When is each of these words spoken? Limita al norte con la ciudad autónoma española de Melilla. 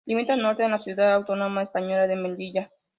Limita 0.07 0.33
al 0.33 0.41
norte 0.41 0.63
con 0.63 0.71
la 0.71 0.79
ciudad 0.79 1.13
autónoma 1.13 1.61
española 1.61 2.07
de 2.07 2.15
Melilla. 2.15 2.71